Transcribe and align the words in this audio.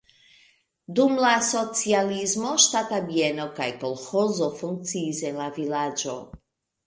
Dum 0.99 1.11
la 1.23 1.33
socialismo 1.49 2.53
ŝtata 2.63 3.01
bieno 3.11 3.45
kaj 3.59 3.67
kolĥozo 3.83 4.49
funkciis 4.63 5.19
en 5.31 5.37
la 5.43 5.51
vilaĝo. 5.59 6.17